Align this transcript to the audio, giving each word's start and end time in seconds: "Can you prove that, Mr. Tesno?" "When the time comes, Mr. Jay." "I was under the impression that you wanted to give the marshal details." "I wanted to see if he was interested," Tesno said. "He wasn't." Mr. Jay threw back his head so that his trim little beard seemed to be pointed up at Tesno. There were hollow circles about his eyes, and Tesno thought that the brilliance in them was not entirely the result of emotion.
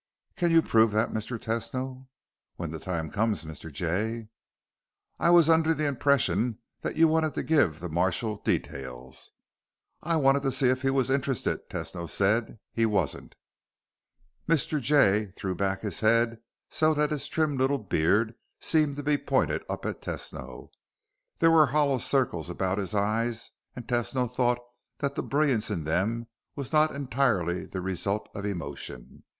"Can 0.35 0.49
you 0.49 0.63
prove 0.63 0.89
that, 0.93 1.11
Mr. 1.13 1.37
Tesno?" 1.37 2.07
"When 2.55 2.71
the 2.71 2.79
time 2.79 3.11
comes, 3.11 3.45
Mr. 3.45 3.71
Jay." 3.71 4.29
"I 5.19 5.29
was 5.29 5.47
under 5.47 5.75
the 5.75 5.85
impression 5.85 6.57
that 6.81 6.95
you 6.95 7.07
wanted 7.07 7.35
to 7.35 7.43
give 7.43 7.79
the 7.79 7.87
marshal 7.87 8.37
details." 8.37 9.29
"I 10.01 10.15
wanted 10.15 10.41
to 10.41 10.51
see 10.51 10.69
if 10.69 10.81
he 10.81 10.89
was 10.89 11.11
interested," 11.11 11.69
Tesno 11.69 12.09
said. 12.09 12.57
"He 12.73 12.87
wasn't." 12.87 13.35
Mr. 14.49 14.81
Jay 14.81 15.27
threw 15.37 15.53
back 15.53 15.81
his 15.81 15.99
head 15.99 16.39
so 16.71 16.95
that 16.95 17.11
his 17.11 17.27
trim 17.27 17.55
little 17.55 17.77
beard 17.77 18.33
seemed 18.59 18.95
to 18.95 19.03
be 19.03 19.19
pointed 19.19 19.61
up 19.69 19.85
at 19.85 20.01
Tesno. 20.01 20.71
There 21.37 21.51
were 21.51 21.67
hollow 21.67 21.99
circles 21.99 22.49
about 22.49 22.79
his 22.79 22.95
eyes, 22.95 23.51
and 23.75 23.85
Tesno 23.87 24.27
thought 24.27 24.61
that 24.97 25.13
the 25.13 25.21
brilliance 25.21 25.69
in 25.69 25.83
them 25.83 26.25
was 26.55 26.73
not 26.73 26.89
entirely 26.95 27.65
the 27.67 27.81
result 27.81 28.27
of 28.33 28.47
emotion. 28.47 29.25